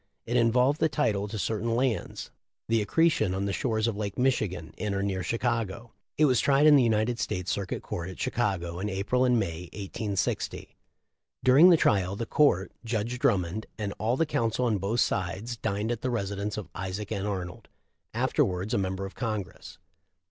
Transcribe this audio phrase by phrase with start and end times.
[0.25, 2.31] It involved the title to certain lands,
[2.67, 5.91] the accretion on the shores of Lake Michigan, in or near Chicago.
[6.17, 9.69] It was tried in the United States Circuit Court at Chicago in April and May,
[9.73, 10.75] 1860.
[11.43, 15.91] During the trial, the Court— Judge Drummond— and all the counsel on both sides dined
[15.91, 17.27] at the residence of Isaac N.
[17.27, 17.67] Arnold,
[18.11, 19.77] afterwards a member of Congress.